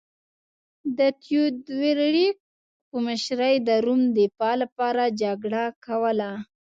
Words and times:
د 0.97 0.99
تیودوریک 1.23 2.37
په 2.89 2.97
مشرۍ 3.05 3.55
د 3.67 3.69
روم 3.85 4.01
دفاع 4.17 4.53
لپاره 4.63 5.03
جګړه 5.21 5.63
کوله 5.85 6.31